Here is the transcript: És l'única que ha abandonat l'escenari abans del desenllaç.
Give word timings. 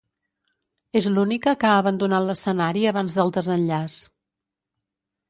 És 1.01 1.07
l'única 1.17 1.53
que 1.63 1.69
ha 1.71 1.75
abandonat 1.81 2.25
l'escenari 2.29 2.87
abans 2.93 3.19
del 3.21 3.35
desenllaç. 3.37 3.99